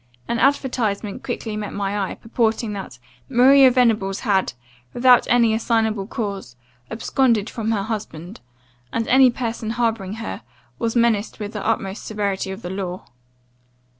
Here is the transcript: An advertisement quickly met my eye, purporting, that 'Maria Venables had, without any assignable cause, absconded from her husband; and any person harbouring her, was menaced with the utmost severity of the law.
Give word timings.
An 0.27 0.39
advertisement 0.39 1.21
quickly 1.21 1.55
met 1.55 1.73
my 1.73 1.95
eye, 2.09 2.15
purporting, 2.15 2.73
that 2.73 2.97
'Maria 3.29 3.69
Venables 3.69 4.21
had, 4.21 4.53
without 4.95 5.27
any 5.29 5.53
assignable 5.53 6.07
cause, 6.07 6.55
absconded 6.89 7.51
from 7.51 7.69
her 7.69 7.83
husband; 7.83 8.39
and 8.91 9.07
any 9.07 9.29
person 9.29 9.69
harbouring 9.69 10.13
her, 10.13 10.41
was 10.79 10.95
menaced 10.95 11.39
with 11.39 11.53
the 11.53 11.63
utmost 11.63 12.03
severity 12.03 12.49
of 12.49 12.63
the 12.63 12.71
law. 12.71 13.05